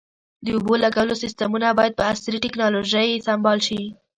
[0.43, 3.81] د اوبو لګولو سیستمونه باید په عصري ټکنالوژۍ سنبال شي.